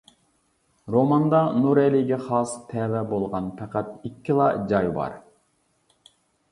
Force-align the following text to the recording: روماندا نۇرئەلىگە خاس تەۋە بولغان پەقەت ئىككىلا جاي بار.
روماندا 0.95 1.41
نۇرئەلىگە 1.65 2.19
خاس 2.23 2.55
تەۋە 2.73 3.05
بولغان 3.13 3.53
پەقەت 3.61 3.93
ئىككىلا 4.11 4.53
جاي 4.75 4.93
بار. 4.99 5.19